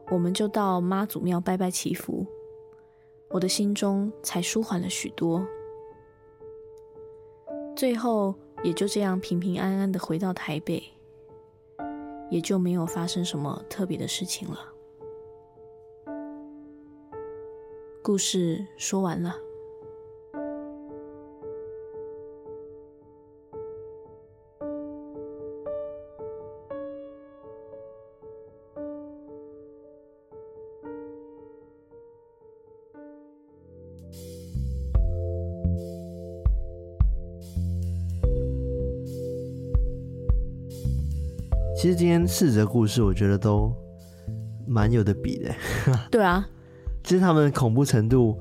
[0.10, 2.26] 我们就到妈祖庙拜拜祈福，
[3.30, 5.46] 我的心中才舒缓了许多。
[7.76, 10.82] 最后也就这样平平安安的回到台北，
[12.30, 14.74] 也就没有发生什么特别的事情了。
[18.02, 19.49] 故事说完了。
[41.80, 43.74] 其实今天四则故事，我觉得都
[44.68, 45.50] 蛮有的比的。
[46.12, 46.46] 对啊，
[47.06, 48.38] 其实他们的恐怖程度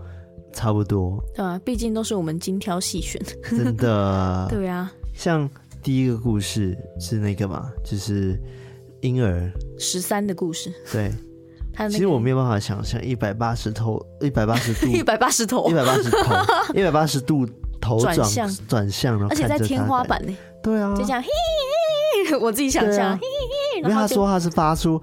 [0.53, 1.23] 差不多。
[1.37, 3.23] 对啊，毕竟都是我们精挑细选。
[3.49, 4.49] 真的。
[4.51, 4.93] 对啊。
[5.15, 5.49] 像
[5.81, 8.37] 第一个故事是那个嘛，就是
[9.03, 9.49] 婴儿
[9.79, 10.73] 十三的故事。
[10.93, 11.13] 对。
[11.75, 17.47] 那个、其实我没有办法想象一百八十头，一百八十度， 一百八十头，一百八十头，一百八十度
[17.81, 20.37] 头转向转向，然后而且在天花板呢。
[20.61, 20.93] 对啊。
[20.97, 21.23] 就这样。
[22.41, 23.21] 我自己想象，啊、
[23.77, 25.01] 因为他说他是发出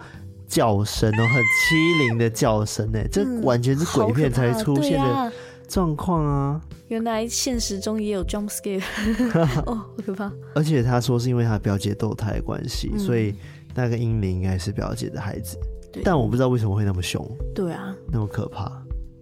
[0.47, 5.31] 叫声哦，很欺凌的叫声呢，这完全是鬼片才出现的
[5.67, 6.61] 状况啊！
[6.87, 8.83] 原来现实中也有 jump scare，
[9.65, 10.31] 哦，好可怕！
[10.53, 13.33] 而且他说是因为他表姐堕胎的关系，嗯、所以
[13.73, 15.57] 那个婴灵应该是表姐的孩子，
[16.03, 18.71] 但我不知道为什么会那么凶，对啊，那么可怕，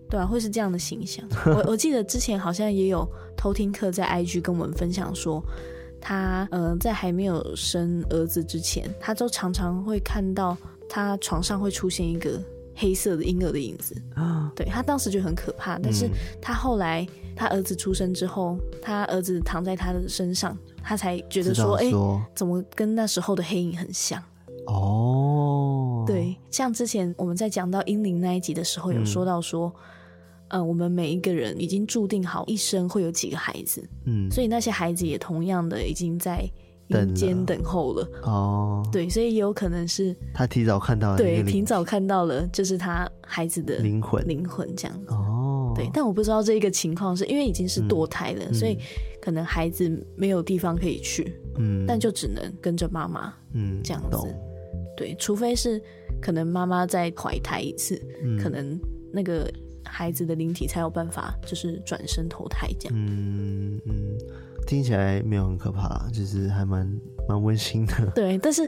[0.09, 1.25] 对啊，会是这样的形象。
[1.45, 5.41] 我 我记得之前好像也有偷听客在 IG 跟我们分享说。
[6.05, 10.57] 他呃，在还没有生儿子之前，他都常常会看到
[10.89, 12.37] 他床上会出现一个
[12.75, 13.95] 黑色的婴儿的影子。
[14.13, 15.79] 啊，对，他当时就很可怕。
[15.79, 16.09] 但是
[16.41, 21.85] 他后来他儿子出生之后，他儿子躺在他的身上，他才觉得说，哎，
[22.35, 24.21] 怎么跟那时候的黑影很像？
[24.67, 29.73] 哦，对，像之前我们在讲到婴灵那一集的时候，有说到说。
[29.73, 29.81] 嗯，
[30.61, 36.45] 我们每一个人已经注定好一生会有几个孩子，嗯，所以那些孩子也同样的已经在
[36.87, 38.07] 阴间等候了。
[38.23, 45.07] 哦，对，所以也有可能是他提早看到了，对，提早看到了，就是他孩子的灵魂，灵魂这样子。
[45.13, 48.77] 哦，对，但我不知道这一个情况是因为已经是堕胎了，嗯，所以
[49.21, 54.17] 可能孩子没有地方可以去，嗯，但就只能跟着妈妈，嗯，这样子。
[54.95, 55.81] 对，除非是
[56.21, 58.79] 可能妈妈再怀胎一次，嗯，可能
[59.11, 59.51] 那个。
[59.95, 62.97] 孩子的灵体才有办法，就是转身投胎这样。
[62.97, 64.17] 嗯嗯，
[64.65, 68.12] 听起来没有很可怕，就是还蛮蛮温馨的。
[68.15, 68.67] 对，但是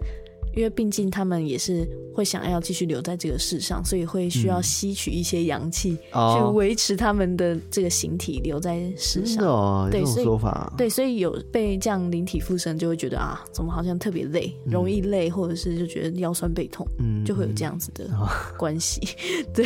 [0.56, 9.36] 因为毕竟他们也是会想要继续留在这个世上，所以会需要吸取一些阳气，哦去维持他们的这个形体留在世上。
[9.36, 10.74] 真的哦，对，这所以种说法。
[10.78, 18.10] 对，所以有被这样灵体附身，就会觉得啊，怎么好像特别累，容易累，或者是就觉得腰酸背痛，嗯，就会有这样子的
[18.58, 19.02] 关系。
[19.54, 19.65] 对，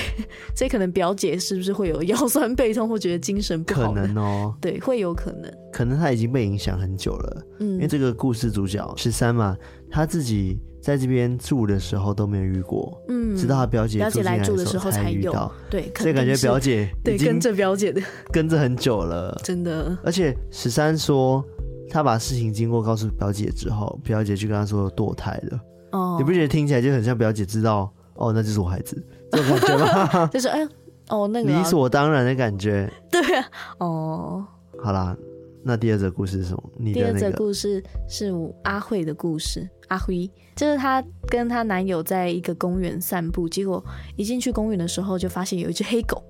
[0.55, 3.93] 所以可能表姐是不是会有腰酸背痛，或觉得精神不好？
[3.93, 5.51] 可能哦，对，会有可能。
[5.71, 7.43] 可能他已经被影响很久了。
[7.59, 9.55] 嗯，因为这个故事主角十三嘛，
[9.91, 19.97] 他自己在这边住的时候都没有遇过，嗯，直到他表姐表姐来住的时候才遇到，对，所以感觉表姐对跟着表姐的 跟着很久了， 真的。
[20.03, 21.43] 而且十三说
[21.89, 25.59] 他把事情经过告诉表姐之后，表姐就跟他说堕胎了。
[25.91, 29.77] 哦，你不觉得听起来就很像表姐知道哦，那就是我孩子这种感觉
[30.13, 30.27] 吗？
[30.31, 30.67] 就是哎
[31.09, 32.87] 哦那个理所当然的感觉。
[33.11, 33.45] 对啊，
[33.79, 34.45] 哦，
[34.81, 35.17] 好啦。
[35.63, 36.71] 那第二则故事是什么？
[36.77, 38.31] 你的、那个、第二则故事是
[38.63, 39.67] 阿慧的故事。
[39.89, 43.83] 阿辉就是她跟她男友在一个公园散步，结果
[44.15, 46.23] 一进去公园的时候，就发现有一只黑狗，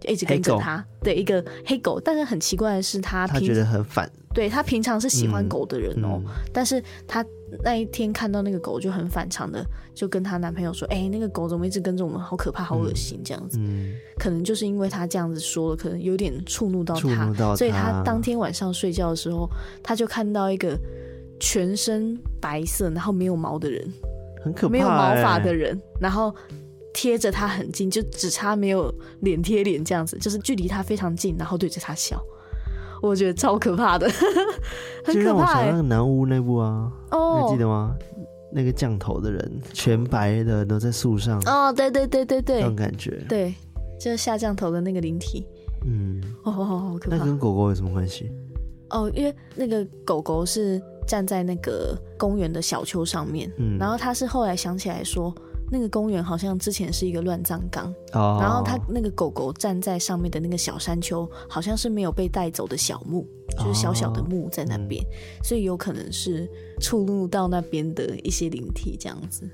[0.00, 0.84] 就一直跟着她。
[1.02, 2.00] 对，一个黑狗。
[2.00, 4.10] 但是很奇怪的是，她她觉得很烦。
[4.32, 7.24] 对，她平常是喜欢狗的人哦、喔，嗯、但是她
[7.64, 12.20] 那一天看到那个狗就很反常的，就跟她男朋友说：“哎、欸，那个狗怎么一直跟着我们？
[12.20, 13.58] 好可怕，好恶心，这样子。
[13.60, 19.50] 嗯”可能就是因为他这样子说了，可能有点触怒到她，所以他当天晚上睡觉的时候，
[19.82, 20.78] 他就看到一个
[21.40, 23.92] 全身白色，然后没有毛的人，
[24.44, 26.32] 很可怕、欸，没有毛发的人，然后
[26.94, 32.22] 贴着他很近，就只差没有脸贴脸这样子，就是距离他非常近，然后对着他笑。
[33.02, 34.08] 我觉得超可怕的，
[35.04, 35.14] 很可怕、欸。
[35.14, 37.94] 就让我想那个南屋那部啊，哦，oh, 还记得吗？
[38.52, 41.38] 那个降头的人，全白的，都在树上。
[41.46, 43.24] 哦，oh, 对对对对对，那种感觉。
[43.28, 43.54] 对，
[43.98, 45.46] 就是下降头的那个灵体。
[45.86, 47.16] 嗯，哦，好可怕。
[47.16, 48.30] 那跟狗狗有什么关系？
[48.90, 55.34] 哦，oh, 因为那个狗狗是站在那个公园的小丘上面，嗯，然后他是后来想起来说。
[55.72, 58.42] 那个公园好像之前是一个乱葬岗，oh.
[58.42, 63.24] 然后他那个狗狗站在上面的那个小山丘，好像是没有被带走的小墓
[63.58, 63.66] ，oh.
[63.66, 66.48] 就是小小的墓在那边，嗯、所以有可能是
[66.80, 69.48] 触怒到那边的一些灵体这样子，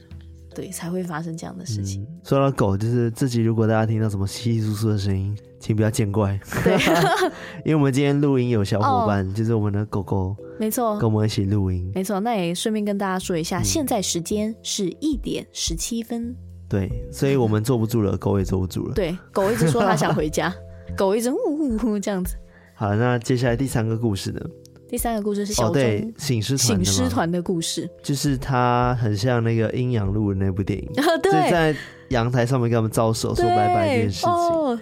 [0.55, 2.02] 对，才会发生这样的事情。
[2.02, 6.79] 嗯、说到狗，就是自己如果大家听到什么稀稀疏疏的声音，请不要见怪，对，
[7.66, 9.37] 因为我们今天录音有小伙伴，oh.
[9.37, 10.35] 就是我们的狗狗。
[10.59, 11.90] 没错，跟我们一起录音。
[11.95, 16.35] 没错，那也顺便跟大家说一下，嗯、现在时间是一点十七分。
[16.69, 18.95] 对，所以我们坐不住了， 狗也坐不住了。
[18.95, 20.55] 对，狗一直说它想回家，
[20.97, 22.37] 狗一直呜呜呜这样子。
[22.75, 24.40] 好，那接下来第三个故事呢？
[24.88, 30.88] 第三个故事是小、哦、对醒狮醒狮团的故事，就是它很像那个阴阳路的那部电影，
[31.23, 31.75] 对，就在
[32.11, 34.31] 阳台上面跟他们招手说拜拜这件事情。
[34.31, 34.79] 哦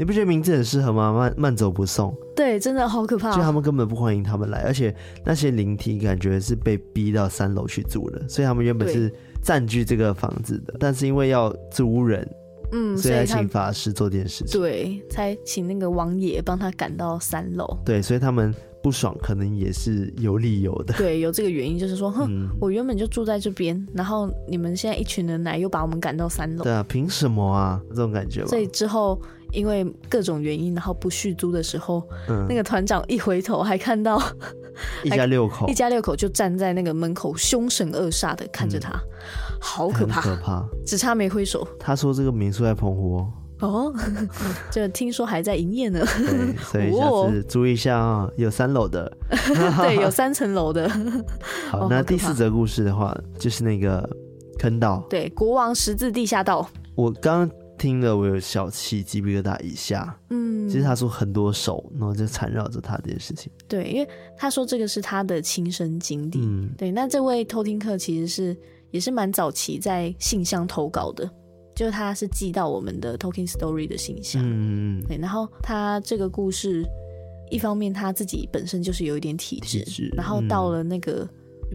[0.00, 1.12] 你不觉得名字很适合吗？
[1.12, 3.36] 慢慢走不送，对，真的好可怕。
[3.36, 12.26] 就他们根本不欢迎他们来，而且那些灵体感觉是被逼到三楼去住的，所以他们原本是占据这个房子的，但是因为要租人，
[12.72, 27.78] 嗯，所以才请法师做这件事情，对，才请那个王爷帮他赶到三楼，对，所以他们不爽，可能也是有理由的，对，有这个原因，就是说，哼，嗯、我原本就住在这边，然后你们现在一群人来，又把我们赶到三楼，对啊，凭什么啊？
[27.90, 29.20] 这种感觉吧，所以之后。
[29.52, 34.20] 因为各种原因，然后不续租的时候，嗯、那个团长一回头，还看到
[35.04, 39.00] 一家六口，一家六口就站在那个门口，凶神恶煞的看着他，嗯、
[39.60, 41.66] 好可怕，可怕，只差没挥手。
[41.78, 43.94] 他说这个民宿在澎湖哦，哦，
[44.70, 46.04] 就听说还在营业呢，
[46.72, 50.88] 对，所以 下次注意一下啊、哦，有三楼的，对，有三层楼的。
[51.70, 54.08] 好，那第四则故事的话，就是那个
[54.58, 57.50] 坑道，对，国王十字地下道，我刚。
[57.80, 63.50] 听了我有小气鸡皮疙瘩一下，嗯，其实他说很多手，然后就缠绕着他这件事情。
[63.66, 66.40] 对，因为他说这个是他的亲身经历。
[66.42, 66.92] 嗯，对。
[66.92, 68.54] 那这位偷听客其实是
[68.90, 71.24] 也是蛮早期在信箱投稿的，
[71.74, 74.42] 就是他是寄到我们的 Talking Story 的信箱。
[74.44, 75.04] 嗯嗯。
[75.08, 76.84] 对，然后他这个故事，
[77.50, 81.26] 一方面他自己本身就是有一点体质，体质然后到了那个。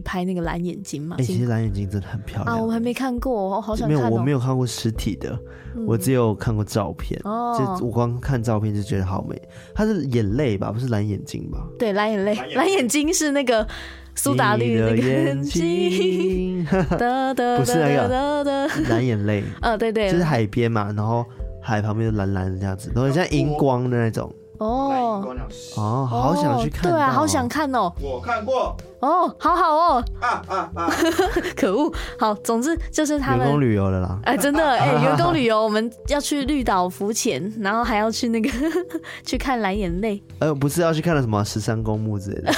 [0.04, 1.16] 拍那个蓝眼睛嘛？
[1.18, 2.60] 哎、欸，其实蓝眼睛真的很漂亮啊！
[2.60, 4.00] 我还没看过，我好想看、喔。
[4.00, 5.38] 没有，我没有看过实体的，
[5.74, 7.20] 嗯、我只有看过照片。
[7.24, 9.40] 哦，就我光看照片就觉得好美。
[9.74, 10.70] 它是眼泪吧？
[10.70, 11.66] 不是蓝眼睛吧？
[11.78, 13.66] 对，蓝眼泪，蓝眼睛是那个
[14.14, 16.64] 苏打绿的那个眼睛。
[16.66, 19.44] 不是那个蓝眼泪。
[19.60, 21.24] 啊， 对对，就是海边嘛，然后
[21.62, 24.32] 海旁边蓝蓝的这样子，然后像荧光的那种。
[24.58, 25.36] 哦
[25.76, 27.92] 哦，好想去看，对啊，好想看哦。
[28.00, 30.04] 我看过哦，好好哦。
[30.20, 30.90] 啊啊啊！
[31.56, 34.18] 可恶，好，总之就是他们员工旅游了啦。
[34.24, 38.50] 哎，真的 哎，员工旅游，我们要去绿岛浮潜，然后还要去那个
[39.24, 40.22] 去看蓝眼泪。
[40.38, 42.52] 呃，不是要去看了什么十三公墓之类的，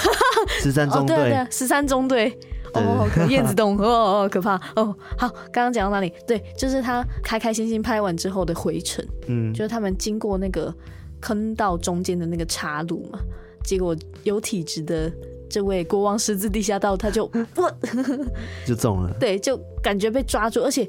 [0.61, 2.31] 十三中队，十三中队。
[2.71, 4.95] 对对哦，燕子洞哦哦，可怕哦。
[5.17, 6.13] 好，刚刚讲到哪里？
[6.27, 10.73] 对，就是他开开心心拍完之后的回程，嗯，就是他们经过那个
[11.21, 13.19] 坑道中间的那个岔路嘛，
[13.65, 15.13] 结果有体质的
[15.49, 17.63] 这位国王十字地下道，他就 不
[18.67, 20.87] 就中了，对，就感觉被抓住，而且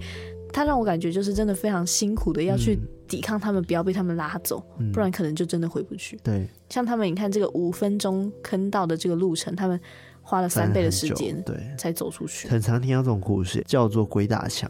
[0.51, 2.77] 他让我感觉就是真的非常辛苦的要去
[3.07, 6.19] 抵抗他们，不要被他们拉走，嗯、不然可能就真的回不去。
[6.23, 9.79] 对，像他们，你看这个五分钟坑道的这个路程，他们
[10.21, 12.47] 花了三倍的时间，对，才走出去。
[12.47, 14.69] 很常听到这种故事，叫做鬼打墙，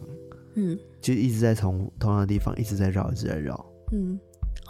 [0.56, 4.18] 嗯，就一直在从同样的地方一直在绕，一直在绕，嗯，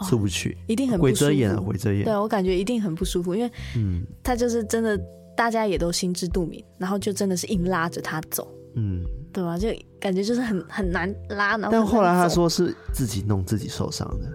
[0.08, 1.26] 出不去，一定很不舒服。
[1.26, 2.04] 鬼遮眼啊，鬼遮眼。
[2.04, 4.98] 对，我感觉一定很不舒服，因为嗯，他就是真的，
[5.36, 9.04] 大家也都心知肚明，然后就真的是硬拉着他走，嗯。
[9.32, 9.56] 对吧？
[9.56, 9.68] 就
[10.00, 14.26] 感觉就是很很难拉，然后但后来他说是自己弄自己受伤的。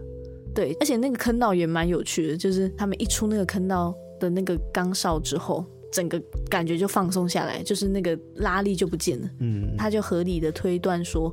[0.53, 6.17] 对，而且那个坑道也蛮有趣的，就是他们一出那个坑道的那个钢哨之后，整个
[6.49, 9.29] 感觉就放松下来，就是那个拉力就不见了。
[9.41, 11.29] 嗯，他就合理的推断说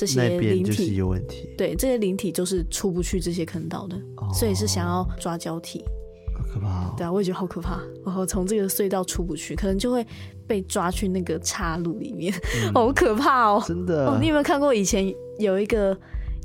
[0.00, 1.48] 这些灵体有问题。
[1.58, 5.84] 对，这些灵体就是出不去这些坑道的，哦、所以是想要抓交替。
[6.34, 6.94] 好可怕、哦！
[6.96, 7.80] 对啊，我也觉得好可怕。
[8.04, 10.06] 然后从这个隧道出不去，可能就会。
[10.50, 12.34] 被抓去那个岔路里面，
[12.64, 13.62] 嗯、 好可怕哦！
[13.64, 15.96] 真的哦，你有没有看过以前有一个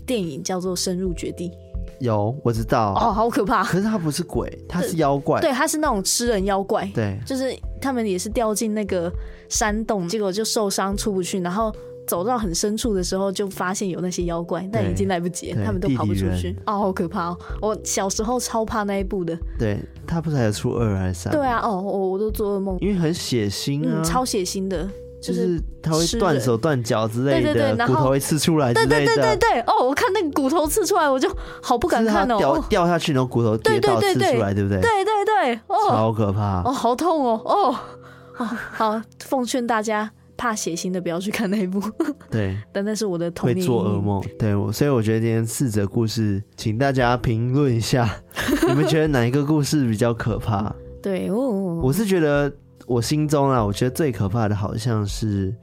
[0.05, 1.49] 电影叫做《深入绝地》？
[1.99, 2.93] 有，我知道。
[2.93, 3.63] 哦，好可怕！
[3.63, 5.41] 可是他不是鬼，他是妖怪。
[5.41, 6.87] 对，他是那种吃人妖怪。
[6.93, 7.51] 对，就是
[7.81, 9.11] 他们也是掉进那个
[9.49, 11.75] 山洞，结果就受伤出不去，然后。
[12.07, 16.55] 走到很深处的时候，就发现有那些妖怪，但已经来不及，他们都跑不出去。
[16.65, 17.37] 哦，好可怕哦！
[17.61, 19.37] 我小时候超怕那一部的。
[19.57, 21.33] 对，他不是还有出二还是三？
[21.33, 24.87] 对啊，哦，我我都做噩梦，因为很血腥啊，嗯、超血腥的，
[25.21, 29.61] 就是他会断手断脚之类的，对对对，骨头会刺出来之类的，对对对对对。
[29.61, 31.29] 哦，我看那个骨头刺出来，我就
[31.61, 34.79] 好不敢看哦，掉掉下去，然后骨头跌到刺出来，对不对？
[34.81, 37.75] 对对对，哦，好可怕，哦，好痛哦，哦，
[38.37, 40.11] 哦，好，奉劝大家。
[40.37, 41.81] 怕血腥的不要去看那一部，
[42.31, 44.23] 对，但那是我的童年会做噩梦。
[44.37, 48.09] 对我，所以我觉得今天四则故事，请大家评论一下，
[48.67, 50.73] 你们觉得哪一个故事比较可怕？
[51.01, 52.51] 对哦，我是觉得
[52.87, 55.53] 我心中啊，我觉得最可怕的好像是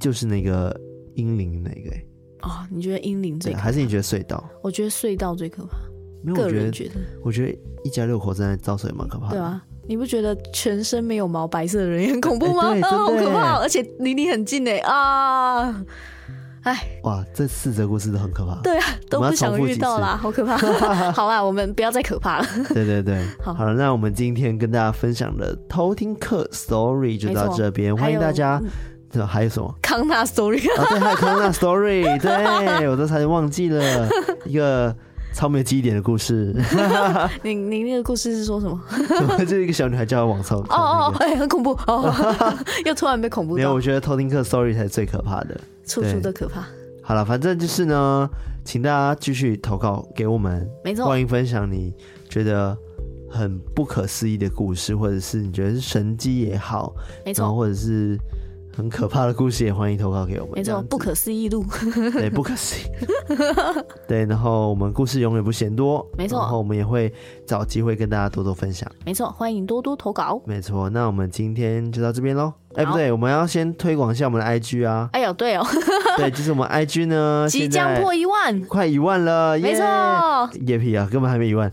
[0.00, 0.74] 就是那个
[1.14, 1.96] 阴灵那个。
[2.42, 3.64] 哦，你觉得阴灵最可怕？
[3.64, 4.42] 还是你觉得隧道？
[4.62, 5.76] 我觉得隧道最可怕。
[6.22, 9.36] 没有，个人觉得，我觉得一家六口真的遭水蛮可怕的。
[9.36, 9.62] 对啊。
[9.88, 12.70] 你不觉得全身没有毛白色的人也很恐怖吗？
[12.70, 15.82] 欸、啊， 好可怕，而且离你很近哎啊！
[16.62, 18.56] 哎，哇，这四则故事都很可怕。
[18.62, 20.56] 对啊，都不想遇到啦，好可怕。
[21.12, 22.46] 好啊，我们不要再可怕了。
[22.70, 28.60] 对对对， 好，好了，那我们今天跟大家分享的偷听课 story 就到这边，欢迎大家。
[29.08, 29.72] 这还有什么？
[29.80, 34.08] 康纳 story 啊，对，还有康纳 story，对我都差点忘记了
[34.44, 34.94] 一个。
[35.36, 36.50] 超没有记忆点的故事。
[37.44, 38.80] 你你那个故事是说什么？
[39.44, 40.60] 就一个小女孩叫她网超。
[40.60, 42.10] 哦哦，哎，很恐怖哦！
[42.86, 43.54] 又突然被恐怖。
[43.54, 46.64] 没有，我觉得偷听课 story 才是最可怕的，处处都可怕。
[47.02, 48.26] 好了，反正就是呢，
[48.64, 51.92] 请大家继续投稿给我们，没错，欢迎分享你
[52.30, 52.74] 觉得
[53.30, 56.94] 很不可思议的故事，或者是你觉得是神迹也好，
[57.26, 58.18] 没错，或者是。
[58.76, 60.56] 很可怕的故事也欢迎投稿给我们。
[60.56, 61.64] 没错，不可思议录。
[62.12, 62.90] 对， 不可思议。
[64.06, 66.06] 对，然后我们故事永远不嫌多。
[66.18, 67.10] 没错，然后我们也会
[67.46, 68.86] 找机会跟大家多多分享。
[69.06, 70.38] 没错，欢迎多多投稿。
[70.44, 72.52] 没错，那我们今天就到这边喽。
[72.74, 75.08] 哎，不对，我们要先推广一下我们的 IG 啊。
[75.14, 75.66] 哎呦，对哦。
[76.18, 79.58] 对，就是我们 IG 呢， 即将破一万，快一万了。
[79.58, 80.50] 没错。
[80.66, 81.72] 野皮啊，根本还没一万。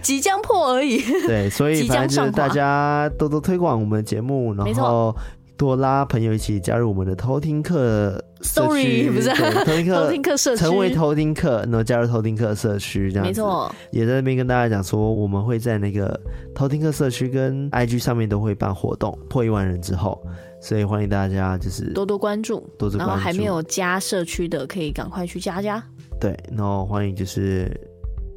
[0.00, 0.98] 即将破而已。
[1.26, 5.12] 对，所以反正就是大家多多推广我们的节目，然后。
[5.56, 13.26] 多拉朋友一起加入我们的偷听客社区，不是偷听课，偷听课社区，成为偷听课，然后加入偷听课社区，这样。
[13.26, 16.18] 没错，也在那边跟大家讲说，我们会在那个
[16.54, 20.22] 偷听课社区跟 IG 上面都会办活动，破一万人之后，
[20.60, 22.98] 所以欢迎大家就是多多关注，多多关注。
[22.98, 25.82] 然后还没有加社区的，可以赶快去加加。
[26.20, 27.70] 对，然后欢迎就是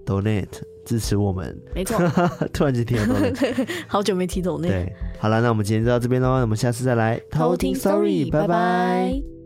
[0.05, 0.47] Donate
[0.89, 1.99] 支持我们，没错。
[2.51, 3.13] 突然间听到，
[3.87, 4.67] 好久没提 Donate。
[4.67, 9.38] 对，好了，那我们今天就到这边喽，我们下次再来偷听 Sorry，拜拜。